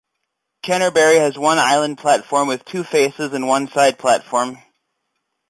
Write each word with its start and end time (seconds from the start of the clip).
Canterbury 0.63 1.17
has 1.17 1.37
one 1.37 1.59
island 1.59 1.99
platform 1.99 2.47
with 2.47 2.65
two 2.65 2.83
faces 2.83 3.33
and 3.33 3.47
one 3.47 3.67
side 3.67 3.99
platform. 3.99 4.57